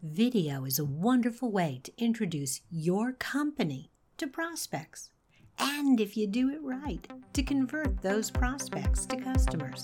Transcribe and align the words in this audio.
Video 0.00 0.64
is 0.64 0.78
a 0.78 0.84
wonderful 0.84 1.50
way 1.50 1.80
to 1.82 1.90
introduce 1.98 2.60
your 2.70 3.10
company 3.10 3.90
to 4.16 4.28
prospects. 4.28 5.10
And 5.58 5.98
if 5.98 6.16
you 6.16 6.28
do 6.28 6.50
it 6.50 6.62
right, 6.62 7.04
to 7.32 7.42
convert 7.42 8.00
those 8.00 8.30
prospects 8.30 9.06
to 9.06 9.16
customers. 9.16 9.82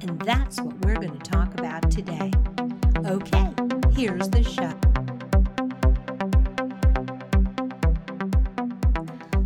And 0.00 0.20
that's 0.22 0.60
what 0.60 0.84
we're 0.84 0.96
going 0.96 1.16
to 1.16 1.30
talk 1.30 1.56
about 1.56 1.88
today. 1.92 2.32
Okay, 3.04 3.54
here's 3.92 4.28
the 4.30 4.42
show. 4.42 4.74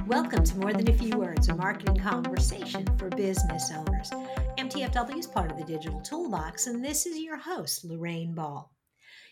Welcome 0.06 0.44
to 0.44 0.58
More 0.60 0.72
Than 0.72 0.88
a 0.88 0.94
Few 0.94 1.18
Words, 1.18 1.50
a 1.50 1.54
marketing 1.54 1.98
conversation 1.98 2.86
for 2.96 3.10
business 3.10 3.70
owners. 3.70 4.10
MTFW 4.56 5.18
is 5.18 5.26
part 5.26 5.50
of 5.50 5.58
the 5.58 5.64
Digital 5.64 6.00
Toolbox, 6.00 6.68
and 6.68 6.82
this 6.82 7.04
is 7.04 7.18
your 7.18 7.36
host, 7.36 7.84
Lorraine 7.84 8.32
Ball. 8.32 8.72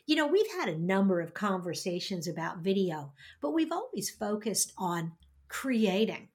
You 0.09 0.16
know, 0.16 0.27
we've 0.27 0.50
had 0.52 0.70
a 0.70 0.79
number 0.79 1.20
of 1.20 1.34
conversations 1.34 2.27
about 2.27 2.60
video, 2.60 3.12
but 3.42 3.51
we've 3.51 3.70
always 3.70 4.09
focused 4.09 4.73
on 4.78 5.12
creating 5.48 6.28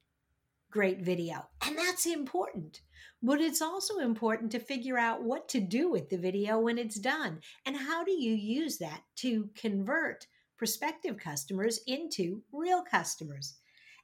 great 0.69 1.01
video. 1.01 1.47
And 1.65 1.75
that's 1.75 2.05
important. 2.05 2.81
But 3.23 3.41
it's 3.41 3.63
also 3.63 3.97
important 3.97 4.51
to 4.51 4.59
figure 4.59 4.99
out 4.99 5.23
what 5.23 5.49
to 5.49 5.59
do 5.59 5.89
with 5.89 6.11
the 6.11 6.19
video 6.19 6.59
when 6.59 6.77
it's 6.77 6.99
done. 6.99 7.39
And 7.65 7.75
how 7.75 8.03
do 8.03 8.11
you 8.11 8.35
use 8.35 8.77
that 8.77 9.01
to 9.17 9.49
convert 9.55 10.27
prospective 10.55 11.17
customers 11.17 11.79
into 11.87 12.43
real 12.51 12.83
customers? 12.83 13.55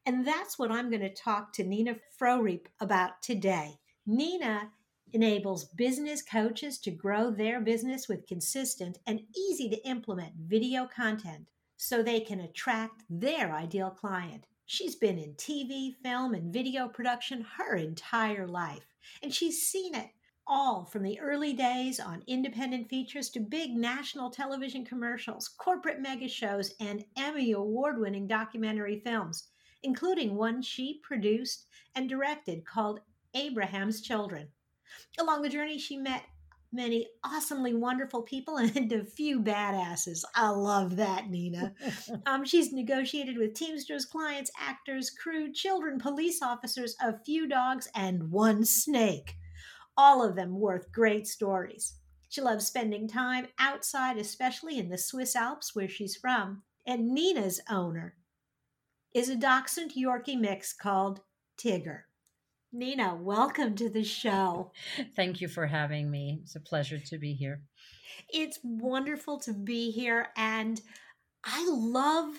And 0.04 0.26
that's 0.26 0.58
what 0.58 0.72
I'm 0.72 0.90
going 0.90 1.04
to 1.04 1.14
talk 1.14 1.54
to 1.54 1.64
Nina 1.64 1.98
Frohriep 2.20 2.66
about 2.80 3.22
today. 3.22 3.78
Nina 4.08 4.72
enables 5.14 5.66
business 5.66 6.22
coaches 6.22 6.78
to 6.80 6.92
grow 6.92 7.32
their 7.32 7.60
business 7.60 8.08
with 8.08 8.28
consistent 8.28 9.00
and 9.08 9.22
easy 9.36 9.70
to 9.70 9.88
implement 9.88 10.34
video 10.36 10.86
content 10.86 11.48
so 11.78 12.04
they 12.04 12.20
can 12.20 12.42
attract 12.42 13.04
their 13.10 13.54
ideal 13.54 13.90
client. 13.90 14.46
She's 14.66 14.96
been 14.96 15.18
in 15.18 15.34
TV, 15.34 15.96
film, 16.04 16.34
and 16.34 16.54
video 16.54 16.88
production 16.88 17.46
her 17.58 17.76
entire 17.76 18.48
life, 18.48 18.86
and 19.24 19.34
she's 19.34 19.68
seen 19.68 19.96
it 19.96 20.10
all 20.46 20.84
from 20.84 21.04
the 21.04 21.20
early 21.20 21.54
days 21.54 22.00
on 22.00 22.24
independent 22.28 22.90
features 22.90 23.30
to 23.30 23.40
big 23.40 23.76
national 23.76 24.32
television 24.32 24.84
commercials, 24.84 25.48
corporate 25.48 26.02
mega 26.02 26.28
shows, 26.28 26.74
and 26.80 27.06
Emmy 27.18 27.52
award 27.52 28.00
winning 28.00 28.28
documentary 28.28 29.00
films, 29.06 29.50
including 29.84 30.36
one 30.36 30.62
she 30.62 31.00
produced 31.04 31.68
and 31.96 32.10
directed 32.10 32.66
called 32.66 33.00
Abraham's 33.36 34.02
Children. 34.02 34.48
Along 35.20 35.42
the 35.42 35.50
journey, 35.50 35.78
she 35.78 35.98
met 35.98 36.24
many 36.72 37.08
awesomely 37.24 37.74
wonderful 37.74 38.22
people 38.22 38.58
and 38.58 38.92
a 38.92 39.04
few 39.04 39.40
badasses. 39.40 40.24
I 40.36 40.50
love 40.50 40.96
that, 40.98 41.30
Nina. 41.30 41.74
um, 42.26 42.46
she's 42.46 42.72
negotiated 42.72 43.38
with 43.38 43.54
Teamsters, 43.54 44.06
clients, 44.06 44.52
actors, 44.60 45.10
crew, 45.10 45.52
children, 45.52 46.00
police 46.00 46.42
officers, 46.42 46.96
a 47.02 47.18
few 47.26 47.48
dogs, 47.48 47.88
and 47.96 48.32
one 48.32 48.66
snake. 48.66 49.36
All 49.98 50.24
of 50.24 50.36
them 50.36 50.60
worth 50.60 50.92
great 50.92 51.28
stories. 51.28 51.96
She 52.30 52.42
loves 52.42 52.66
spending 52.66 53.08
time 53.08 53.48
outside, 53.58 54.18
especially 54.18 54.78
in 54.78 54.90
the 54.90 54.98
Swiss 54.98 55.36
Alps 55.36 55.76
where 55.76 55.90
she's 55.90 56.16
from. 56.16 56.62
And 56.86 57.14
Nina's 57.14 57.60
owner 57.70 58.16
is 59.14 59.30
a 59.30 59.36
Dachshund 59.36 59.94
Yorkie 59.94 60.40
mix 60.40 60.72
called 60.72 61.22
Tigger. 61.58 62.02
Nina, 62.72 63.16
welcome 63.16 63.76
to 63.76 63.90
the 63.90 64.04
show. 64.04 64.72
Thank 65.16 65.42
you 65.42 65.48
for 65.48 65.66
having 65.66 66.12
me. 66.12 66.40
It's 66.44 66.56
a 66.56 66.60
pleasure 66.60 67.00
to 67.00 67.18
be 67.18 67.34
here. 67.34 67.64
It's 68.32 68.60
wonderful 68.64 69.40
to 69.40 69.54
be 69.54 69.90
here. 69.90 70.28
And 70.38 70.80
I 71.44 71.68
love 71.68 72.36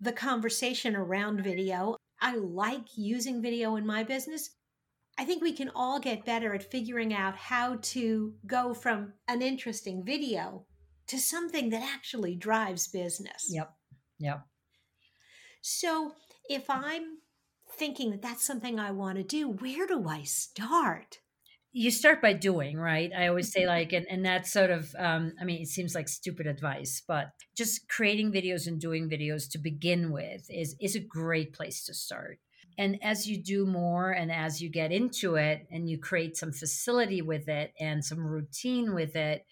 the 0.00 0.12
conversation 0.12 0.96
around 0.96 1.42
video. 1.42 1.96
I 2.22 2.36
like 2.36 2.96
using 2.96 3.42
video 3.42 3.76
in 3.76 3.86
my 3.86 4.02
business. 4.02 4.50
I 5.18 5.24
think 5.26 5.42
we 5.42 5.52
can 5.52 5.70
all 5.74 6.00
get 6.00 6.24
better 6.24 6.54
at 6.54 6.70
figuring 6.70 7.12
out 7.12 7.36
how 7.36 7.76
to 7.76 8.34
go 8.46 8.72
from 8.72 9.12
an 9.28 9.42
interesting 9.42 10.04
video 10.06 10.64
to 11.08 11.18
something 11.18 11.68
that 11.70 11.82
actually 11.82 12.34
drives 12.34 12.88
business. 12.88 13.48
Yep. 13.50 13.70
Yep. 14.20 14.40
So 15.60 16.12
if 16.48 16.70
I'm 16.70 17.18
thinking 17.78 18.10
that 18.10 18.22
that's 18.22 18.46
something 18.46 18.78
I 18.78 18.90
want 18.90 19.18
to 19.18 19.24
do, 19.24 19.48
where 19.48 19.86
do 19.86 20.08
I 20.08 20.22
start? 20.22 21.20
You 21.72 21.90
start 21.90 22.22
by 22.22 22.32
doing, 22.32 22.78
right? 22.78 23.10
I 23.14 23.26
always 23.26 23.52
say, 23.52 23.66
like, 23.66 23.92
and, 23.92 24.06
and 24.08 24.24
that's 24.24 24.50
sort 24.50 24.70
of, 24.70 24.94
um, 24.98 25.34
I 25.40 25.44
mean, 25.44 25.60
it 25.60 25.68
seems 25.68 25.94
like 25.94 26.08
stupid 26.08 26.46
advice, 26.46 27.02
but 27.06 27.32
just 27.54 27.88
creating 27.88 28.32
videos 28.32 28.66
and 28.66 28.80
doing 28.80 29.10
videos 29.10 29.50
to 29.50 29.58
begin 29.58 30.10
with 30.10 30.46
is, 30.48 30.74
is 30.80 30.96
a 30.96 31.00
great 31.00 31.52
place 31.52 31.84
to 31.84 31.94
start. 31.94 32.38
And 32.78 32.98
as 33.02 33.26
you 33.26 33.42
do 33.42 33.66
more 33.66 34.10
and 34.10 34.32
as 34.32 34.62
you 34.62 34.70
get 34.70 34.92
into 34.92 35.36
it 35.36 35.66
and 35.70 35.88
you 35.88 35.98
create 35.98 36.36
some 36.36 36.52
facility 36.52 37.22
with 37.22 37.48
it 37.48 37.72
and 37.78 38.04
some 38.04 38.26
routine 38.26 38.94
with 38.94 39.16
it, 39.16 39.44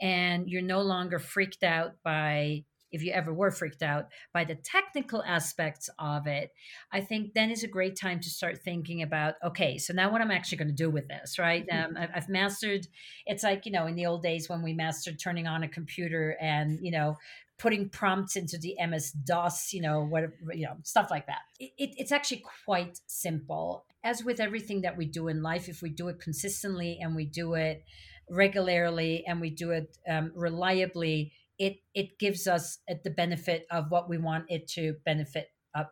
and 0.00 0.48
you're 0.48 0.62
no 0.62 0.82
longer 0.82 1.18
freaked 1.18 1.62
out 1.62 1.94
by 2.04 2.64
if 2.94 3.02
you 3.02 3.12
ever 3.12 3.34
were 3.34 3.50
freaked 3.50 3.82
out 3.82 4.06
by 4.32 4.44
the 4.44 4.54
technical 4.54 5.22
aspects 5.24 5.90
of 5.98 6.28
it, 6.28 6.52
I 6.92 7.00
think 7.00 7.34
then 7.34 7.50
is 7.50 7.64
a 7.64 7.68
great 7.68 7.96
time 7.96 8.20
to 8.20 8.30
start 8.30 8.62
thinking 8.62 9.02
about, 9.02 9.34
okay, 9.44 9.78
so 9.78 9.92
now 9.92 10.12
what 10.12 10.20
I'm 10.20 10.30
actually 10.30 10.58
going 10.58 10.68
to 10.68 10.74
do 10.74 10.90
with 10.90 11.08
this, 11.08 11.38
right? 11.38 11.66
Mm-hmm. 11.66 11.96
Um, 11.96 12.08
I've 12.14 12.28
mastered, 12.28 12.86
it's 13.26 13.42
like, 13.42 13.66
you 13.66 13.72
know, 13.72 13.86
in 13.86 13.96
the 13.96 14.06
old 14.06 14.22
days 14.22 14.48
when 14.48 14.62
we 14.62 14.72
mastered 14.72 15.18
turning 15.18 15.48
on 15.48 15.64
a 15.64 15.68
computer 15.68 16.36
and, 16.40 16.78
you 16.80 16.92
know, 16.92 17.16
putting 17.58 17.88
prompts 17.88 18.36
into 18.36 18.58
the 18.58 18.76
MS 18.86 19.10
DOS, 19.10 19.72
you 19.72 19.82
know, 19.82 20.04
whatever, 20.04 20.34
you 20.52 20.66
know, 20.66 20.76
stuff 20.84 21.10
like 21.10 21.26
that. 21.26 21.42
It, 21.58 21.72
it, 21.76 21.90
it's 21.98 22.12
actually 22.12 22.44
quite 22.64 23.00
simple. 23.06 23.86
As 24.04 24.22
with 24.22 24.38
everything 24.38 24.82
that 24.82 24.96
we 24.96 25.06
do 25.06 25.28
in 25.28 25.42
life, 25.42 25.68
if 25.68 25.82
we 25.82 25.90
do 25.90 26.08
it 26.08 26.20
consistently 26.20 26.98
and 27.00 27.16
we 27.16 27.26
do 27.26 27.54
it 27.54 27.84
regularly 28.30 29.24
and 29.26 29.40
we 29.40 29.50
do 29.50 29.70
it 29.70 29.96
um, 30.08 30.32
reliably, 30.34 31.32
it 31.58 31.76
it 31.94 32.18
gives 32.18 32.46
us 32.46 32.78
uh, 32.90 32.94
the 33.04 33.10
benefit 33.10 33.66
of 33.70 33.90
what 33.90 34.08
we 34.08 34.18
want 34.18 34.44
it 34.48 34.68
to 34.68 34.94
benefit 35.04 35.48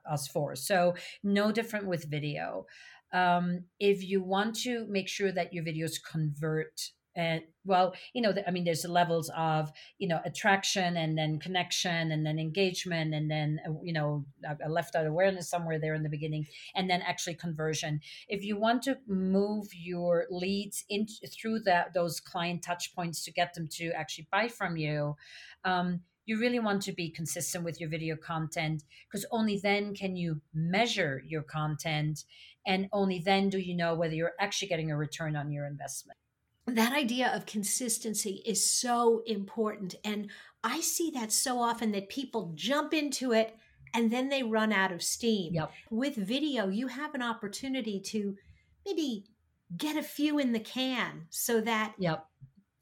us 0.08 0.28
for. 0.28 0.54
So 0.54 0.94
no 1.22 1.50
different 1.50 1.86
with 1.86 2.08
video. 2.08 2.66
Um, 3.12 3.64
if 3.78 4.02
you 4.02 4.22
want 4.22 4.54
to 4.60 4.86
make 4.88 5.08
sure 5.08 5.32
that 5.32 5.52
your 5.52 5.64
videos 5.64 5.94
convert 6.02 6.92
and 7.14 7.42
well 7.64 7.94
you 8.14 8.22
know 8.22 8.34
i 8.46 8.50
mean 8.50 8.64
there's 8.64 8.82
the 8.82 8.90
levels 8.90 9.30
of 9.36 9.70
you 9.98 10.08
know 10.08 10.20
attraction 10.24 10.96
and 10.96 11.16
then 11.16 11.38
connection 11.38 12.10
and 12.10 12.24
then 12.24 12.38
engagement 12.38 13.14
and 13.14 13.30
then 13.30 13.60
uh, 13.68 13.72
you 13.82 13.92
know 13.92 14.24
i 14.48 14.68
left 14.68 14.96
out 14.96 15.06
awareness 15.06 15.48
somewhere 15.48 15.78
there 15.78 15.94
in 15.94 16.02
the 16.02 16.08
beginning 16.08 16.46
and 16.74 16.88
then 16.88 17.02
actually 17.02 17.34
conversion. 17.34 18.00
If 18.28 18.44
you 18.44 18.56
want 18.56 18.82
to 18.84 18.98
move 19.06 19.68
your 19.72 20.26
leads 20.30 20.84
in 20.88 21.06
through 21.06 21.60
that 21.60 21.94
those 21.94 22.20
client 22.20 22.62
touch 22.62 22.94
points 22.94 23.24
to 23.24 23.32
get 23.32 23.54
them 23.54 23.68
to 23.72 23.90
actually 23.92 24.28
buy 24.30 24.48
from 24.48 24.76
you 24.76 25.16
um, 25.64 26.00
you 26.24 26.38
really 26.38 26.60
want 26.60 26.82
to 26.82 26.92
be 26.92 27.10
consistent 27.10 27.64
with 27.64 27.80
your 27.80 27.90
video 27.90 28.16
content 28.16 28.84
because 29.08 29.26
only 29.32 29.58
then 29.58 29.94
can 29.94 30.14
you 30.16 30.40
measure 30.54 31.22
your 31.26 31.42
content 31.42 32.24
and 32.66 32.88
only 32.92 33.18
then 33.18 33.48
do 33.48 33.58
you 33.58 33.74
know 33.74 33.94
whether 33.94 34.14
you're 34.14 34.32
actually 34.40 34.68
getting 34.68 34.90
a 34.90 34.96
return 34.96 35.34
on 35.34 35.50
your 35.50 35.66
investment 35.66 36.18
that 36.72 36.92
idea 36.92 37.34
of 37.34 37.46
consistency 37.46 38.42
is 38.46 38.68
so 38.68 39.22
important. 39.26 39.94
And 40.04 40.30
I 40.64 40.80
see 40.80 41.10
that 41.10 41.32
so 41.32 41.58
often 41.58 41.92
that 41.92 42.08
people 42.08 42.52
jump 42.54 42.94
into 42.94 43.32
it 43.32 43.56
and 43.94 44.10
then 44.10 44.28
they 44.28 44.42
run 44.42 44.72
out 44.72 44.92
of 44.92 45.02
steam. 45.02 45.54
Yep. 45.54 45.72
With 45.90 46.16
video, 46.16 46.68
you 46.68 46.86
have 46.88 47.14
an 47.14 47.22
opportunity 47.22 48.00
to 48.00 48.36
maybe 48.86 49.26
get 49.76 49.96
a 49.96 50.02
few 50.02 50.38
in 50.38 50.52
the 50.52 50.60
can 50.60 51.26
so 51.30 51.60
that 51.60 51.94
yep. 51.98 52.26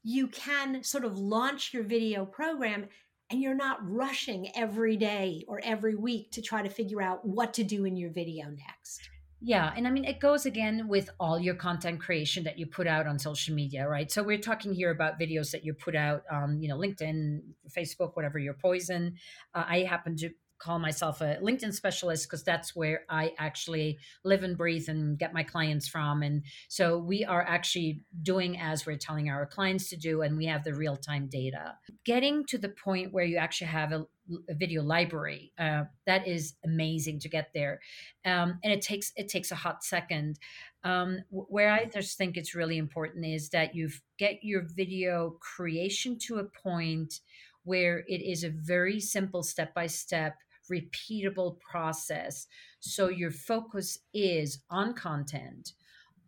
you 0.02 0.28
can 0.28 0.82
sort 0.82 1.04
of 1.04 1.18
launch 1.18 1.72
your 1.72 1.82
video 1.82 2.24
program 2.24 2.88
and 3.30 3.40
you're 3.40 3.54
not 3.54 3.78
rushing 3.82 4.50
every 4.56 4.96
day 4.96 5.44
or 5.46 5.60
every 5.62 5.94
week 5.94 6.32
to 6.32 6.42
try 6.42 6.62
to 6.62 6.68
figure 6.68 7.00
out 7.00 7.24
what 7.24 7.54
to 7.54 7.64
do 7.64 7.84
in 7.84 7.96
your 7.96 8.10
video 8.10 8.46
next. 8.46 9.08
Yeah. 9.42 9.72
And 9.74 9.86
I 9.86 9.90
mean, 9.90 10.04
it 10.04 10.20
goes 10.20 10.44
again 10.44 10.86
with 10.86 11.08
all 11.18 11.38
your 11.38 11.54
content 11.54 11.98
creation 12.00 12.44
that 12.44 12.58
you 12.58 12.66
put 12.66 12.86
out 12.86 13.06
on 13.06 13.18
social 13.18 13.54
media, 13.54 13.88
right? 13.88 14.12
So 14.12 14.22
we're 14.22 14.38
talking 14.38 14.74
here 14.74 14.90
about 14.90 15.18
videos 15.18 15.50
that 15.52 15.64
you 15.64 15.72
put 15.72 15.96
out 15.96 16.24
on, 16.30 16.60
you 16.60 16.68
know, 16.68 16.76
LinkedIn, 16.76 17.40
Facebook, 17.74 18.16
whatever 18.16 18.38
your 18.38 18.52
poison. 18.52 19.14
Uh, 19.54 19.64
I 19.66 19.78
happen 19.80 20.14
to 20.18 20.30
call 20.60 20.78
myself 20.78 21.20
a 21.22 21.38
LinkedIn 21.42 21.72
specialist 21.72 22.28
because 22.28 22.44
that's 22.44 22.76
where 22.76 23.04
I 23.08 23.32
actually 23.38 23.98
live 24.24 24.44
and 24.44 24.56
breathe 24.56 24.88
and 24.88 25.18
get 25.18 25.32
my 25.32 25.42
clients 25.42 25.88
from. 25.88 26.22
And 26.22 26.42
so 26.68 26.98
we 26.98 27.24
are 27.24 27.42
actually 27.42 28.02
doing 28.22 28.58
as 28.60 28.84
we're 28.84 28.98
telling 28.98 29.30
our 29.30 29.46
clients 29.46 29.88
to 29.90 29.96
do, 29.96 30.22
and 30.22 30.36
we 30.36 30.46
have 30.46 30.62
the 30.62 30.74
real 30.74 30.96
time 30.96 31.28
data. 31.28 31.74
Getting 32.04 32.44
to 32.46 32.58
the 32.58 32.68
point 32.68 33.12
where 33.12 33.24
you 33.24 33.38
actually 33.38 33.68
have 33.68 33.92
a, 33.92 34.04
a 34.48 34.54
video 34.54 34.82
library 34.82 35.52
uh, 35.58 35.84
that 36.06 36.28
is 36.28 36.54
amazing 36.64 37.20
to 37.20 37.28
get 37.28 37.50
there, 37.54 37.80
um, 38.24 38.58
and 38.62 38.72
it 38.72 38.82
takes 38.82 39.12
it 39.16 39.28
takes 39.28 39.50
a 39.50 39.56
hot 39.56 39.82
second. 39.82 40.38
Um, 40.82 41.20
where 41.30 41.70
I 41.72 41.84
just 41.86 42.16
think 42.16 42.36
it's 42.36 42.54
really 42.54 42.78
important 42.78 43.26
is 43.26 43.50
that 43.50 43.74
you 43.74 43.90
get 44.18 44.38
your 44.42 44.62
video 44.62 45.36
creation 45.40 46.18
to 46.20 46.38
a 46.38 46.44
point 46.44 47.20
where 47.64 47.98
it 48.08 48.22
is 48.22 48.44
a 48.44 48.50
very 48.50 48.98
simple 48.98 49.42
step 49.42 49.74
by 49.74 49.86
step 49.86 50.36
repeatable 50.70 51.58
process 51.60 52.46
so 52.80 53.08
your 53.08 53.30
focus 53.30 53.98
is 54.14 54.62
on 54.70 54.94
content 54.94 55.72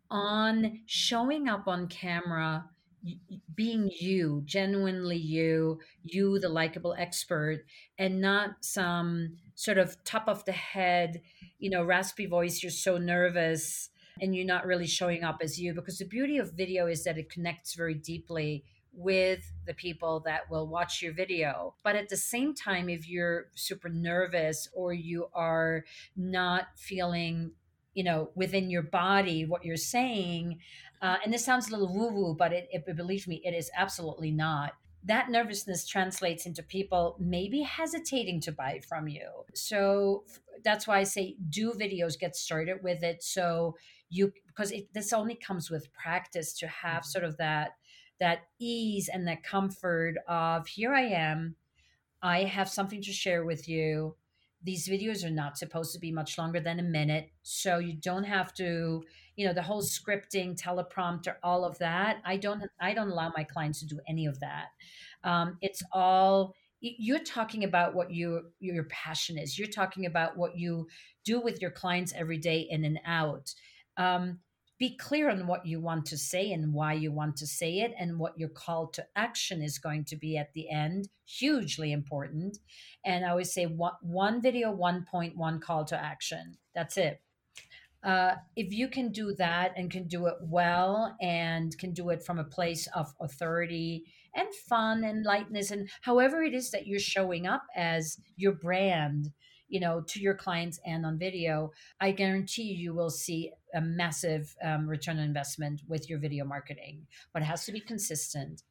on 0.09 0.81
showing 0.85 1.47
up 1.47 1.67
on 1.67 1.87
camera 1.87 2.65
being 3.53 3.91
you, 3.99 4.41
genuinely 4.45 5.17
you, 5.17 5.79
you, 6.03 6.39
the 6.39 6.49
likable 6.49 6.95
expert, 6.97 7.65
and 7.97 8.21
not 8.21 8.51
some 8.61 9.35
sort 9.55 9.77
of 9.77 10.01
top 10.03 10.27
of 10.27 10.45
the 10.45 10.53
head, 10.53 11.21
you 11.59 11.69
know, 11.69 11.83
raspy 11.83 12.25
voice, 12.25 12.63
you're 12.63 12.71
so 12.71 12.97
nervous 12.97 13.89
and 14.21 14.35
you're 14.35 14.45
not 14.45 14.65
really 14.65 14.87
showing 14.87 15.23
up 15.23 15.39
as 15.41 15.59
you. 15.59 15.73
Because 15.73 15.97
the 15.97 16.05
beauty 16.05 16.37
of 16.37 16.53
video 16.53 16.87
is 16.87 17.03
that 17.03 17.17
it 17.17 17.29
connects 17.29 17.75
very 17.75 17.95
deeply 17.95 18.63
with 18.93 19.51
the 19.65 19.73
people 19.73 20.21
that 20.25 20.49
will 20.49 20.67
watch 20.67 21.01
your 21.01 21.13
video. 21.13 21.75
But 21.83 21.95
at 21.95 22.09
the 22.09 22.17
same 22.17 22.53
time, 22.53 22.89
if 22.89 23.09
you're 23.09 23.47
super 23.55 23.89
nervous 23.89 24.67
or 24.73 24.93
you 24.93 25.27
are 25.33 25.85
not 26.15 26.67
feeling 26.75 27.51
you 27.93 28.03
know 28.03 28.31
within 28.33 28.71
your 28.71 28.81
body 28.81 29.45
what 29.45 29.63
you're 29.63 29.77
saying 29.77 30.59
uh, 31.03 31.17
and 31.21 31.33
this 31.33 31.43
sounds 31.43 31.67
a 31.67 31.71
little 31.71 31.93
woo 31.93 32.07
woo, 32.13 32.33
but 32.33 32.53
it, 32.53 32.69
it, 32.71 32.95
believe 32.95 33.27
me, 33.27 33.41
it 33.43 33.53
is 33.53 33.69
absolutely 33.75 34.31
not. 34.31 34.71
That 35.03 35.29
nervousness 35.29 35.85
translates 35.85 36.45
into 36.45 36.63
people 36.63 37.17
maybe 37.19 37.61
hesitating 37.61 38.39
to 38.41 38.53
buy 38.53 38.79
from 38.87 39.09
you. 39.09 39.27
So 39.53 40.23
that's 40.63 40.87
why 40.87 40.99
I 40.99 41.03
say 41.03 41.35
do 41.49 41.73
videos, 41.73 42.17
get 42.17 42.37
started 42.37 42.77
with 42.83 43.03
it. 43.03 43.21
So 43.21 43.75
you, 44.09 44.31
because 44.47 44.73
this 44.93 45.11
only 45.11 45.35
comes 45.35 45.69
with 45.69 45.91
practice 45.91 46.53
to 46.59 46.67
have 46.67 47.01
mm-hmm. 47.01 47.09
sort 47.09 47.25
of 47.25 47.35
that 47.35 47.71
that 48.23 48.47
ease 48.57 49.09
and 49.11 49.27
that 49.27 49.43
comfort 49.43 50.15
of 50.29 50.65
here 50.65 50.93
I 50.93 51.01
am. 51.01 51.57
I 52.21 52.43
have 52.43 52.69
something 52.69 53.01
to 53.01 53.11
share 53.11 53.43
with 53.43 53.67
you. 53.67 54.15
These 54.63 54.87
videos 54.87 55.25
are 55.25 55.29
not 55.29 55.57
supposed 55.57 55.91
to 55.91 55.99
be 55.99 56.09
much 56.09 56.37
longer 56.37 56.61
than 56.61 56.79
a 56.79 56.83
minute 56.83 57.31
so 57.41 57.79
you 57.79 57.91
don't 57.91 58.23
have 58.23 58.53
to 58.53 59.03
you 59.35 59.45
know 59.45 59.53
the 59.53 59.61
whole 59.61 59.81
scripting 59.81 60.57
teleprompter 60.57 61.35
all 61.43 61.65
of 61.65 61.77
that. 61.79 62.21
I 62.23 62.37
don't 62.37 62.63
i 62.79 62.93
don't 62.93 63.09
allow 63.09 63.33
my 63.35 63.43
clients 63.43 63.81
to 63.81 63.87
do 63.87 63.99
any 64.07 64.25
of 64.25 64.39
that. 64.39 64.67
Um, 65.25 65.57
it's 65.61 65.83
all 65.91 66.55
you're 66.79 67.19
talking 67.19 67.65
about 67.65 67.93
what 67.93 68.09
you 68.09 68.53
your 68.61 68.85
passion 68.85 69.37
is. 69.37 69.59
You're 69.59 69.67
talking 69.67 70.05
about 70.05 70.37
what 70.37 70.57
you 70.57 70.87
do 71.25 71.41
with 71.41 71.61
your 71.61 71.71
clients 71.71 72.13
every 72.15 72.37
day 72.37 72.67
in 72.69 72.85
and 72.85 73.01
out. 73.05 73.53
Um, 73.97 74.39
be 74.83 74.97
clear 74.97 75.29
on 75.29 75.47
what 75.47 75.65
you 75.65 75.79
want 75.79 76.05
to 76.05 76.17
say 76.17 76.51
and 76.51 76.73
why 76.73 76.91
you 76.91 77.09
want 77.09 77.37
to 77.37 77.47
say 77.47 77.79
it 77.79 77.93
and 77.97 78.19
what 78.19 78.37
your 78.37 78.49
call 78.49 78.85
to 78.87 79.05
action 79.15 79.61
is 79.61 79.79
going 79.79 80.03
to 80.03 80.17
be 80.17 80.35
at 80.35 80.51
the 80.51 80.69
end 80.69 81.07
hugely 81.25 81.93
important. 81.93 82.57
And 83.05 83.23
i 83.23 83.29
always 83.29 83.53
say 83.53 83.65
one, 83.65 83.93
one 84.01 84.41
video 84.41 84.71
one 84.71 85.05
point 85.09 85.37
one 85.37 85.61
call 85.61 85.85
to 85.85 85.97
action. 85.97 86.57
That's 86.75 86.97
it. 86.97 87.21
Uh, 88.03 88.33
if 88.57 88.73
you 88.73 88.89
can 88.89 89.09
do 89.13 89.33
that 89.35 89.71
and 89.77 89.89
can 89.89 90.05
do 90.05 90.25
it 90.25 90.35
well 90.41 91.15
and 91.21 91.77
can 91.77 91.93
do 91.93 92.09
it 92.09 92.21
from 92.21 92.39
a 92.39 92.43
place 92.43 92.85
of 92.93 93.13
authority 93.21 94.03
and 94.35 94.53
fun 94.67 95.05
and 95.05 95.23
lightness 95.23 95.71
and 95.71 95.89
however 96.01 96.43
it 96.43 96.53
is 96.53 96.71
that 96.71 96.87
you're 96.87 96.99
showing 96.99 97.47
up 97.47 97.63
as 97.73 98.17
your 98.35 98.51
brand 98.51 99.31
you 99.69 99.79
know 99.79 100.01
to 100.01 100.19
your 100.19 100.33
clients 100.33 100.79
and 100.85 101.05
on 101.05 101.17
video 101.17 101.71
i 101.99 102.11
guarantee 102.11 102.63
you 102.63 102.93
will 102.93 103.09
see 103.09 103.51
a 103.73 103.81
massive 103.81 104.55
um, 104.63 104.87
return 104.87 105.17
on 105.17 105.23
investment 105.23 105.81
with 105.87 106.09
your 106.09 106.19
video 106.19 106.45
marketing 106.45 107.05
but 107.33 107.41
it 107.41 107.45
has 107.45 107.65
to 107.65 107.71
be 107.71 107.79
consistent 107.79 108.63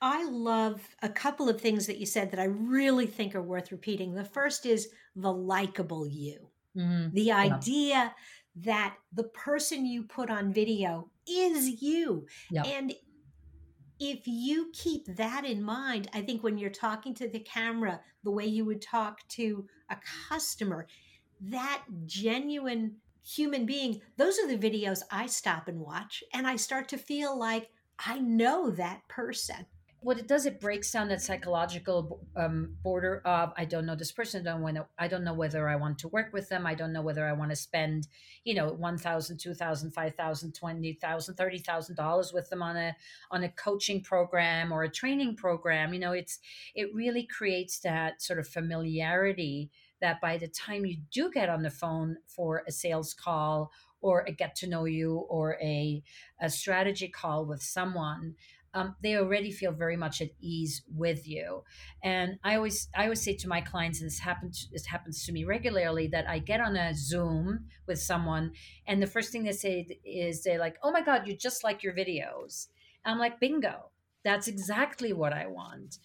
I 0.00 0.24
love 0.24 0.80
a 1.00 1.08
couple 1.08 1.48
of 1.48 1.60
things 1.60 1.86
that 1.86 1.98
you 1.98 2.06
said 2.06 2.32
that 2.32 2.40
I 2.40 2.46
really 2.46 3.06
think 3.06 3.36
are 3.36 3.42
worth 3.42 3.70
repeating. 3.70 4.14
The 4.14 4.24
first 4.24 4.66
is 4.66 4.88
the 5.14 5.32
likable 5.32 6.08
you. 6.08 6.48
Mm-hmm. 6.76 7.14
The 7.14 7.32
idea 7.32 7.94
yeah. 7.94 8.10
that 8.56 8.96
the 9.12 9.24
person 9.24 9.86
you 9.86 10.02
put 10.02 10.28
on 10.28 10.52
video 10.52 11.08
is 11.28 11.82
you. 11.82 12.26
Yeah. 12.50 12.64
And 12.64 12.92
if 13.98 14.26
you 14.26 14.70
keep 14.72 15.06
that 15.16 15.44
in 15.44 15.62
mind, 15.62 16.08
I 16.12 16.22
think 16.22 16.42
when 16.42 16.58
you're 16.58 16.70
talking 16.70 17.14
to 17.14 17.28
the 17.28 17.40
camera, 17.40 18.00
the 18.24 18.30
way 18.30 18.46
you 18.46 18.64
would 18.64 18.82
talk 18.82 19.26
to 19.30 19.66
a 19.90 19.96
customer, 20.28 20.86
that 21.40 21.84
genuine 22.06 22.96
human 23.24 23.66
being, 23.66 24.00
those 24.16 24.38
are 24.38 24.48
the 24.48 24.58
videos 24.58 25.02
I 25.10 25.26
stop 25.26 25.68
and 25.68 25.80
watch. 25.80 26.24
And 26.32 26.46
I 26.46 26.56
start 26.56 26.88
to 26.88 26.98
feel 26.98 27.38
like 27.38 27.70
I 28.04 28.18
know 28.18 28.70
that 28.70 29.06
person 29.08 29.66
what 30.02 30.18
it 30.18 30.26
does 30.26 30.46
it 30.46 30.60
breaks 30.60 30.90
down 30.90 31.08
that 31.08 31.22
psychological 31.22 32.20
um, 32.36 32.74
border 32.82 33.22
of 33.24 33.52
i 33.56 33.64
don't 33.64 33.86
know 33.86 33.94
this 33.94 34.12
person 34.12 34.46
I 34.46 34.52
don't 34.52 34.62
want 34.62 34.76
to, 34.76 34.86
i 34.98 35.08
don't 35.08 35.24
know 35.24 35.34
whether 35.34 35.68
i 35.68 35.76
want 35.76 35.98
to 36.00 36.08
work 36.08 36.32
with 36.32 36.48
them 36.48 36.66
i 36.66 36.74
don't 36.74 36.92
know 36.92 37.02
whether 37.02 37.26
i 37.26 37.32
want 37.32 37.50
to 37.50 37.56
spend 37.56 38.08
you 38.44 38.54
know 38.54 38.72
1000 38.72 39.38
2000 39.38 39.90
5000 39.92 40.52
20000 40.52 41.34
30000 41.36 41.96
dollars 41.96 42.32
with 42.32 42.50
them 42.50 42.62
on 42.62 42.76
a 42.76 42.96
on 43.30 43.44
a 43.44 43.48
coaching 43.48 44.02
program 44.02 44.72
or 44.72 44.82
a 44.82 44.90
training 44.90 45.36
program 45.36 45.94
you 45.94 46.00
know 46.00 46.12
it's 46.12 46.38
it 46.74 46.92
really 46.94 47.24
creates 47.24 47.78
that 47.80 48.20
sort 48.20 48.38
of 48.38 48.48
familiarity 48.48 49.70
that 50.00 50.20
by 50.20 50.36
the 50.36 50.48
time 50.48 50.84
you 50.84 50.96
do 51.12 51.30
get 51.30 51.48
on 51.48 51.62
the 51.62 51.70
phone 51.70 52.16
for 52.26 52.64
a 52.66 52.72
sales 52.72 53.14
call 53.14 53.70
or 54.02 54.24
a 54.26 54.32
get 54.32 54.54
to 54.56 54.66
know 54.66 54.84
you 54.84 55.18
or 55.30 55.56
a, 55.62 56.02
a 56.40 56.50
strategy 56.50 57.08
call 57.08 57.46
with 57.46 57.62
someone 57.62 58.34
um, 58.74 58.96
they 59.02 59.16
already 59.16 59.50
feel 59.50 59.72
very 59.72 59.96
much 59.96 60.20
at 60.22 60.30
ease 60.40 60.82
with 60.94 61.28
you. 61.28 61.62
And 62.02 62.38
I 62.42 62.56
always 62.56 62.88
I 62.96 63.04
always 63.04 63.22
say 63.22 63.34
to 63.36 63.48
my 63.48 63.60
clients, 63.60 64.00
and 64.00 64.06
this 64.08 64.18
happens 64.20 64.68
this 64.72 64.86
happens 64.86 65.24
to 65.26 65.32
me 65.32 65.44
regularly, 65.44 66.06
that 66.08 66.28
I 66.28 66.38
get 66.38 66.60
on 66.60 66.76
a 66.76 66.94
Zoom 66.94 67.66
with 67.86 68.00
someone, 68.00 68.52
and 68.86 69.02
the 69.02 69.06
first 69.06 69.30
thing 69.30 69.44
they 69.44 69.52
say 69.52 69.86
is 70.04 70.42
they're 70.42 70.58
like, 70.58 70.76
"Oh 70.82 70.90
my 70.90 71.02
God, 71.02 71.26
you 71.26 71.36
just 71.36 71.64
like 71.64 71.82
your 71.82 71.94
videos." 71.94 72.68
I'm 73.04 73.18
like, 73.18 73.40
"Bingo, 73.40 73.90
that's 74.24 74.48
exactly 74.48 75.12
what 75.12 75.32
I 75.32 75.46
want." 75.46 75.98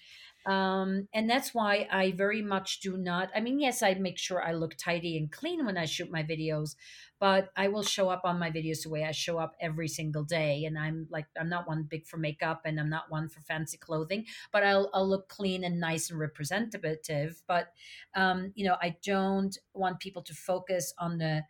Um, 0.48 1.10
and 1.14 1.30
that's 1.30 1.54
why 1.54 1.90
I 1.92 2.12
very 2.12 2.42
much 2.42 2.80
do 2.80 2.96
not. 2.96 3.30
I 3.36 3.42
mean, 3.42 3.60
yes, 3.60 3.84
I 3.84 3.96
make 3.96 4.18
sure 4.18 4.42
I 4.42 4.54
look 4.54 4.78
tidy 4.78 5.18
and 5.18 5.30
clean 5.30 5.66
when 5.66 5.78
I 5.78 5.84
shoot 5.84 6.10
my 6.10 6.24
videos, 6.24 6.76
but 7.20 7.50
I 7.58 7.68
will 7.68 7.84
show 7.84 8.08
up 8.08 8.22
on 8.24 8.40
my 8.40 8.50
videos 8.50 8.84
the 8.84 8.90
way 8.90 9.04
I 9.04 9.12
show 9.12 9.40
up 9.40 9.56
every 9.60 9.90
single 9.90 10.24
day. 10.24 10.64
And 10.64 10.80
I'm 10.80 11.06
like, 11.12 11.26
I'm 11.38 11.50
not 11.50 11.68
one 11.68 11.84
big 11.84 12.08
for 12.08 12.16
makeup 12.16 12.62
and 12.64 12.80
I'm 12.80 12.90
not 12.90 13.12
one 13.12 13.28
for 13.28 13.42
fancy 13.42 13.78
clothing, 13.78 14.26
but 14.54 14.64
I'll, 14.64 14.90
I'll 14.94 15.08
look 15.08 15.28
clean 15.28 15.66
and 15.66 15.82
nice 15.82 16.10
and 16.10 16.18
representative. 16.20 17.42
But, 17.46 17.74
um, 18.16 18.54
you 18.56 18.66
know, 18.66 18.78
I 18.82 18.96
don't 19.04 19.58
want 19.74 20.00
people 20.00 20.22
to 20.24 20.34
focus 20.34 20.94
on 20.98 21.18
the 21.18 21.44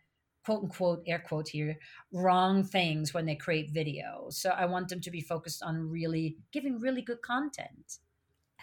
quote 0.44 0.62
unquote 0.64 1.02
air 1.06 1.18
quote 1.18 1.48
here 1.50 1.76
wrong 2.12 2.64
things 2.64 3.12
when 3.12 3.26
they 3.26 3.34
create 3.34 3.74
videos 3.74 4.34
so 4.34 4.50
i 4.50 4.64
want 4.64 4.88
them 4.88 5.00
to 5.00 5.10
be 5.10 5.20
focused 5.20 5.62
on 5.62 5.90
really 5.90 6.38
giving 6.52 6.78
really 6.80 7.02
good 7.02 7.20
content 7.20 7.98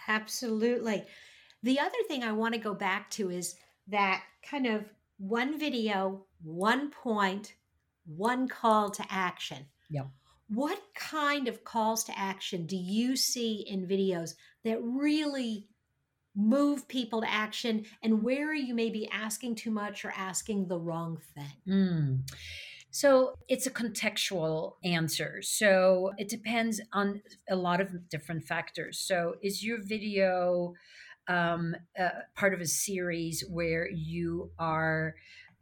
absolutely 0.08 1.04
the 1.64 1.80
other 1.80 1.98
thing 2.08 2.24
i 2.24 2.32
want 2.32 2.54
to 2.54 2.60
go 2.60 2.74
back 2.74 3.10
to 3.10 3.30
is 3.30 3.56
that 3.88 4.24
kind 4.44 4.66
of 4.66 4.86
one 5.18 5.60
video, 5.60 6.26
one 6.44 6.90
point, 6.92 7.54
one 8.06 8.48
call 8.48 8.90
to 8.92 9.06
action. 9.10 9.66
Yeah. 9.90 10.06
What 10.50 10.80
kind 10.94 11.48
of 11.48 11.64
calls 11.64 12.04
to 12.06 12.18
action 12.18 12.66
do 12.66 12.76
you 12.76 13.16
see 13.16 13.66
in 13.68 13.88
videos 13.88 14.36
that 14.64 14.82
really 14.82 15.68
move 16.36 16.88
people 16.88 17.22
to 17.22 17.32
action 17.32 17.86
and 18.04 18.22
where 18.22 18.54
you 18.54 18.76
may 18.76 18.90
be 18.90 19.10
asking 19.10 19.56
too 19.56 19.72
much 19.72 20.06
or 20.06 20.14
asking 20.16 20.68
the 20.68 20.78
wrong 20.78 21.20
thing? 21.34 21.54
Mm. 21.68 22.20
So 22.96 23.34
it's 23.50 23.68
a 23.68 23.72
contextual 23.72 24.76
answer. 24.86 25.42
So 25.42 26.14
it 26.18 26.30
depends 26.30 26.80
on 26.94 27.22
a 27.50 27.56
lot 27.58 27.82
of 27.82 28.08
different 28.08 28.46
factors. 28.46 29.00
So 29.00 29.36
is 29.42 29.62
your 29.62 29.84
video 29.84 30.76
um, 31.28 31.76
uh, 32.00 32.22
part 32.36 32.54
of 32.54 32.62
a 32.62 32.66
series 32.66 33.44
where 33.50 33.90
you 33.92 34.50
are 34.58 35.16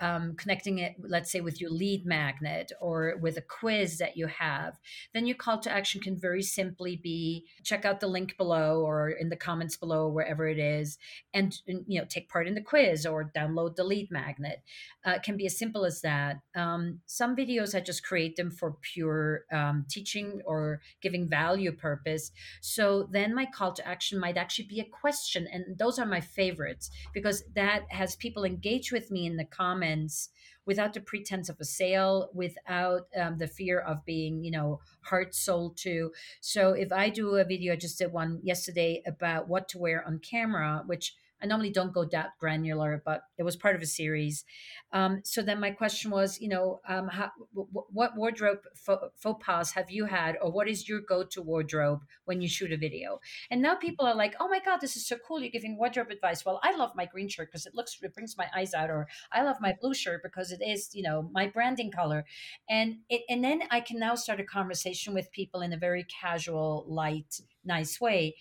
um, 0.03 0.35
connecting 0.35 0.79
it, 0.79 0.95
let's 0.99 1.31
say, 1.31 1.39
with 1.39 1.61
your 1.61 1.69
lead 1.69 2.05
magnet 2.05 2.73
or 2.81 3.15
with 3.21 3.37
a 3.37 3.41
quiz 3.41 3.99
that 3.99 4.17
you 4.17 4.27
have, 4.27 4.77
then 5.13 5.25
your 5.25 5.37
call 5.37 5.59
to 5.59 5.71
action 5.71 6.01
can 6.01 6.19
very 6.19 6.41
simply 6.43 6.97
be 7.01 7.45
check 7.63 7.85
out 7.85 8.01
the 8.01 8.07
link 8.07 8.35
below 8.37 8.81
or 8.81 9.09
in 9.09 9.29
the 9.29 9.37
comments 9.37 9.77
below, 9.77 10.09
wherever 10.09 10.45
it 10.45 10.59
is, 10.59 10.97
and, 11.33 11.57
you 11.65 11.99
know 11.99 12.05
take 12.09 12.27
part 12.27 12.47
in 12.47 12.53
the 12.53 12.61
quiz 12.61 13.05
or 13.05 13.31
download 13.35 13.77
the 13.77 13.83
lead 13.85 14.11
magnet. 14.11 14.61
Uh, 15.05 15.19
can 15.23 15.37
be 15.37 15.45
as 15.45 15.57
simple 15.57 15.85
as 15.85 16.01
that. 16.01 16.41
Um, 16.53 16.99
some 17.05 17.35
videos 17.35 17.73
I 17.73 17.79
just 17.79 18.05
create 18.05 18.35
them 18.35 18.51
for 18.51 18.75
pure 18.81 19.45
um, 19.53 19.85
teaching 19.89 20.41
or 20.45 20.81
giving 21.01 21.29
value 21.29 21.71
purpose. 21.71 22.31
So 22.61 23.07
then 23.11 23.33
my 23.33 23.45
call 23.45 23.71
to 23.73 23.87
action 23.87 24.19
might 24.19 24.35
actually 24.35 24.67
be 24.67 24.81
a 24.81 24.85
question, 24.85 25.47
and 25.51 25.77
those 25.77 25.97
are 25.97 26.05
my 26.05 26.19
favorites 26.19 26.89
because 27.13 27.43
that 27.55 27.83
has 27.89 28.17
people 28.17 28.43
engage 28.43 28.91
with 28.91 29.09
me 29.09 29.25
in 29.25 29.37
the 29.37 29.45
comments 29.45 29.92
pretense 29.93 30.29
without 30.65 30.93
the 30.93 31.01
pretense 31.01 31.49
of 31.49 31.59
a 31.59 31.65
sale 31.65 32.29
without 32.33 33.07
um, 33.19 33.37
the 33.37 33.47
fear 33.47 33.79
of 33.79 34.05
being 34.05 34.43
you 34.43 34.51
know 34.51 34.79
heart 35.01 35.35
sold 35.35 35.77
to. 35.77 36.11
So 36.41 36.73
if 36.73 36.91
i 36.91 37.09
do 37.09 37.35
a 37.35 37.43
video 37.43 37.73
i 37.73 37.75
just 37.75 37.97
did 37.97 38.11
one 38.11 38.39
yesterday 38.43 39.01
about 39.05 39.47
what 39.47 39.67
to 39.69 39.77
wear 39.77 40.05
on 40.05 40.19
camera 40.19 40.83
which 40.85 41.15
I 41.43 41.45
normally 41.45 41.71
don't 41.71 41.93
go 41.93 42.05
that 42.05 42.37
granular, 42.39 43.01
but 43.03 43.23
it 43.37 43.43
was 43.43 43.57
part 43.57 43.75
of 43.75 43.81
a 43.81 43.85
series. 43.85 44.45
Um, 44.93 45.21
so 45.25 45.41
then 45.41 45.59
my 45.59 45.71
question 45.71 46.09
was, 46.09 46.39
you 46.39 46.47
know, 46.47 46.79
um, 46.87 47.09
how, 47.09 47.31
w- 47.53 47.67
what 47.91 48.15
wardrobe 48.15 48.59
faux, 48.75 49.09
faux 49.17 49.43
pas 49.43 49.71
have 49.73 49.91
you 49.91 50.05
had, 50.05 50.37
or 50.41 50.49
what 50.51 50.69
is 50.69 50.87
your 50.87 51.01
go-to 51.01 51.41
wardrobe 51.41 52.05
when 52.23 52.41
you 52.41 52.47
shoot 52.47 52.71
a 52.71 52.77
video? 52.77 53.19
And 53.51 53.61
now 53.61 53.75
people 53.75 54.05
are 54.05 54.15
like, 54.15 54.35
oh 54.39 54.47
my 54.47 54.59
god, 54.59 54.77
this 54.77 54.95
is 54.95 55.05
so 55.05 55.17
cool! 55.27 55.41
You're 55.41 55.51
giving 55.51 55.77
wardrobe 55.77 56.11
advice. 56.11 56.45
Well, 56.45 56.61
I 56.63 56.75
love 56.77 56.91
my 56.95 57.05
green 57.05 57.27
shirt 57.27 57.49
because 57.51 57.65
it 57.65 57.75
looks, 57.75 57.97
it 58.01 58.13
brings 58.13 58.37
my 58.37 58.47
eyes 58.55 58.73
out, 58.73 58.89
or 58.89 59.07
I 59.31 59.43
love 59.43 59.57
my 59.59 59.75
blue 59.79 59.93
shirt 59.93 60.21
because 60.23 60.51
it 60.51 60.61
is, 60.65 60.95
you 60.95 61.03
know, 61.03 61.29
my 61.33 61.47
branding 61.47 61.91
color, 61.91 62.23
and 62.69 62.99
it, 63.09 63.23
and 63.27 63.43
then 63.43 63.63
I 63.69 63.81
can 63.81 63.99
now 63.99 64.15
start 64.15 64.39
a 64.39 64.45
conversation 64.45 65.13
with 65.13 65.31
people 65.31 65.61
in 65.61 65.73
a 65.73 65.77
very 65.77 66.05
casual, 66.05 66.85
light, 66.87 67.41
nice 67.65 67.99
way 67.99 68.35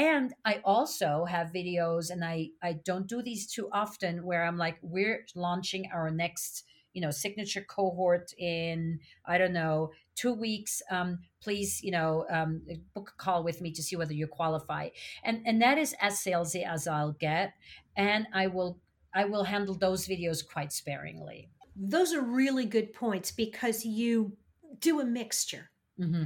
and 0.00 0.34
i 0.44 0.60
also 0.64 1.24
have 1.24 1.48
videos 1.48 2.10
and 2.10 2.24
i 2.24 2.48
i 2.62 2.72
don't 2.72 3.06
do 3.06 3.22
these 3.22 3.46
too 3.46 3.68
often 3.72 4.24
where 4.24 4.44
i'm 4.44 4.58
like 4.58 4.78
we're 4.82 5.24
launching 5.34 5.88
our 5.92 6.10
next 6.10 6.64
you 6.92 7.00
know 7.00 7.10
signature 7.10 7.64
cohort 7.68 8.32
in 8.38 8.98
i 9.26 9.38
don't 9.38 9.52
know 9.52 9.90
two 10.20 10.34
weeks. 10.34 10.82
Um, 10.90 11.20
please 11.42 11.82
you 11.82 11.90
know 11.90 12.26
um, 12.30 12.62
book 12.94 13.12
a 13.14 13.22
call 13.22 13.42
with 13.42 13.60
me 13.62 13.72
to 13.72 13.82
see 13.82 13.96
whether 13.96 14.12
you 14.12 14.26
qualify. 14.26 14.90
And 15.24 15.40
and 15.46 15.62
that 15.62 15.78
is 15.78 15.94
as 16.00 16.14
salesy 16.18 16.66
as 16.66 16.86
i'll 16.86 17.12
get 17.12 17.54
and 17.96 18.26
i 18.34 18.46
will 18.46 18.78
i 19.14 19.24
will 19.24 19.44
handle 19.44 19.74
those 19.74 20.06
videos 20.06 20.46
quite 20.46 20.72
sparingly. 20.72 21.48
Those 21.74 22.12
are 22.12 22.20
really 22.20 22.66
good 22.66 22.92
points 22.92 23.30
because 23.32 23.84
you 23.84 24.36
do 24.80 25.00
a 25.00 25.04
mixture. 25.04 25.70
Mm-hmm. 25.98 26.24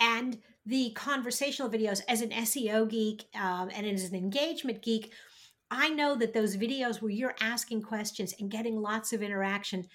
And 0.00 0.38
the 0.64 0.90
conversational 0.94 1.70
videos 1.70 2.00
as 2.08 2.20
an 2.20 2.30
SEO 2.30 2.88
geek 2.88 3.24
um, 3.34 3.70
and 3.74 3.86
as 3.86 4.04
an 4.04 4.16
engagement 4.16 4.82
geek, 4.82 5.12
I 5.70 5.88
know 5.88 6.16
that 6.16 6.34
those 6.34 6.56
videos 6.56 7.00
where 7.00 7.10
you're 7.10 7.36
asking 7.40 7.82
questions 7.82 8.34
and 8.38 8.50
getting 8.50 8.80
lots 8.80 9.12
of 9.12 9.22
interaction 9.22 9.86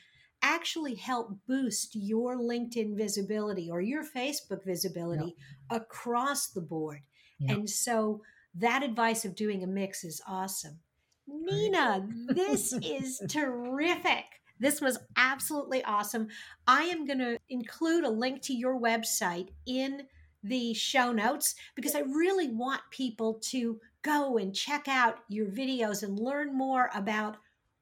actually 0.41 0.96
help 0.96 1.38
boost 1.48 1.96
your 1.96 2.38
LinkedIn 2.38 2.98
visibility 2.98 3.70
or 3.70 3.81
your 3.81 4.03
Facebook 4.03 4.65
visibility 4.65 5.36
yep. 5.72 5.81
across 5.81 6.50
the 6.50 6.62
board. 6.62 7.01
Yep. 7.39 7.58
And 7.58 7.70
so 7.70 8.22
that 8.55 8.84
advice 8.84 9.24
of 9.24 9.36
doing 9.36 9.63
a 9.63 9.67
mix 9.67 10.03
is 10.03 10.22
awesome. 10.27 10.79
Nina, 11.27 12.08
this 12.29 12.74
is 12.74 13.22
terrific. 13.29 14.25
This 14.62 14.80
was 14.80 15.00
absolutely 15.18 15.84
awesome. 15.84 16.27
I 16.68 16.84
am 16.84 17.08
going 17.08 17.18
to 17.18 17.39
include 17.50 18.03
a 18.03 18.10
link 18.10 18.44
to 18.44 18.53
your 18.53 18.80
website 18.80 19.50
in 19.65 20.03
the 20.44 20.74
show 20.75 21.12
notes 21.12 21.56
because 21.75 21.96
I 21.96 22.01
really 22.01 22.50
want 22.50 22.82
people 22.91 23.39
to 23.50 23.80
go 24.03 24.38
and 24.38 24.56
check 24.56 24.88
out 24.88 25.20
your 25.30 25.48
videos 25.48 26.03
and 26.03 26.18
learn 26.18 26.56
more 26.56 26.91
about 26.94 27.38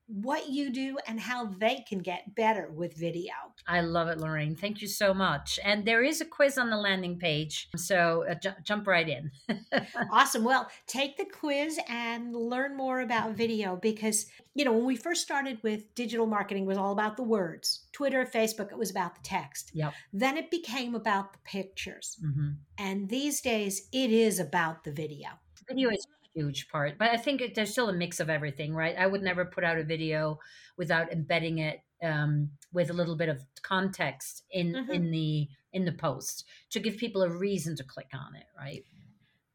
what 0.10 0.50
you 0.50 0.72
do 0.72 0.98
and 1.08 1.20
how 1.20 1.46
they 1.46 1.86
can 1.88 2.00
get 2.00 2.36
better 2.36 2.70
with 2.74 2.96
video. 2.96 3.32
I 3.68 3.82
love 3.82 4.08
it, 4.08 4.18
Lorraine. 4.18 4.56
Thank 4.56 4.82
you 4.82 4.88
so 4.88 5.13
much. 5.13 5.60
And 5.63 5.86
there 5.86 6.04
is 6.04 6.20
a 6.20 6.25
quiz 6.25 6.58
on 6.58 6.72
the 6.72 6.78
landing 6.78 7.20
page. 7.20 7.70
So 7.75 8.25
uh, 8.28 8.34
j- 8.34 8.56
jump 8.63 8.88
right 8.88 9.08
in. 9.08 9.32
awesome. 10.12 10.44
Well, 10.44 10.68
take 10.88 11.18
the 11.18 11.25
quiz 11.25 11.80
and 11.88 12.36
learn 12.36 12.75
more 12.75 13.01
about 13.01 13.36
video 13.36 13.75
because, 13.75 14.25
you 14.56 14.66
know, 14.66 14.74
when 14.74 14.86
we 14.86 14.96
first 14.96 15.22
started 15.22 15.60
with 15.62 15.94
digital 15.94 16.25
marketing, 16.25 16.66
was 16.66 16.78
all 16.78 16.92
about 16.92 17.16
the 17.16 17.24
words. 17.24 17.86
Twitter, 17.92 18.25
Facebook, 18.25 18.72
it 18.72 18.78
was 18.78 18.89
about 18.89 19.13
the 19.13 19.22
text. 19.24 19.72
Yep. 19.75 19.94
Then 20.12 20.38
it 20.38 20.50
became 20.50 20.96
about 20.96 21.34
the 21.34 21.39
pictures. 21.44 22.18
Mm-hmm. 22.25 22.50
And 22.80 23.10
these 23.10 23.42
days, 23.42 23.88
it 23.92 24.10
is 24.10 24.39
about 24.39 24.84
the 24.84 24.92
video. 24.92 25.30
Video 25.68 25.89
is 25.92 26.04
huge 26.39 26.69
part. 26.69 26.98
But 26.98 27.10
I 27.10 27.17
think 27.17 27.41
it, 27.41 27.55
there's 27.55 27.72
still 27.72 27.89
a 27.89 27.93
mix 27.93 28.19
of 28.19 28.29
everything, 28.29 28.74
right? 28.74 28.96
I 28.98 29.08
would 29.08 29.22
never 29.22 29.46
put 29.46 29.63
out 29.63 29.77
a 29.77 29.84
video 29.84 30.39
without 30.77 31.12
embedding 31.12 31.60
it 31.60 31.81
um, 32.03 32.50
with 32.72 32.89
a 32.89 32.93
little 32.93 33.15
bit 33.15 33.29
of 33.29 33.43
context 33.62 34.43
in 34.51 34.74
mm-hmm. 34.74 34.91
in 34.91 35.12
the 35.12 35.48
in 35.74 35.86
the 35.86 35.91
post 35.91 36.46
to 36.72 36.79
give 36.79 36.98
people 36.98 37.22
a 37.24 37.29
reason 37.29 37.75
to 37.75 37.84
click 37.84 38.10
on 38.13 38.36
it, 38.36 38.46
right? 38.58 38.84